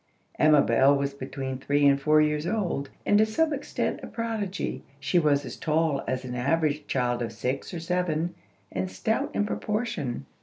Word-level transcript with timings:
Amabel 0.39 0.95
was 0.95 1.13
between 1.13 1.59
three 1.59 1.85
and 1.87 2.01
four 2.01 2.19
years 2.21 2.47
old, 2.47 2.89
and 3.05 3.19
to 3.19 3.25
some 3.27 3.53
extent 3.53 3.99
a 4.01 4.07
prodigy. 4.07 4.81
She 4.99 5.19
was 5.19 5.45
as 5.45 5.57
tall 5.57 6.03
as 6.07 6.25
an 6.25 6.33
average 6.33 6.87
child 6.87 7.21
of 7.21 7.31
six 7.31 7.71
or 7.71 7.79
seven, 7.79 8.33
and 8.71 8.89
stout 8.89 9.29
in 9.35 9.45
proportion. 9.45 10.25